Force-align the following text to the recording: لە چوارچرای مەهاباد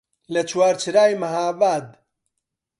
لە 0.33 0.41
چوارچرای 0.49 1.13
مەهاباد 1.21 1.85